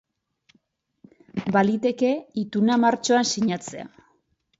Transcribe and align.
Baliteke 1.55 2.09
ituna 2.45 2.79
martxoan 2.85 3.29
sinatzea. 3.33 3.87